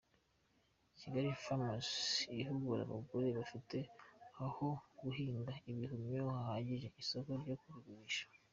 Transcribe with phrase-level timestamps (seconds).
[0.99, 1.89] Kigali Farms
[2.41, 3.77] ihugura abagore bafite
[4.45, 4.67] aho
[5.01, 8.25] guhinga ibihumyo hahagije, n’isoko ryo kubigurisha.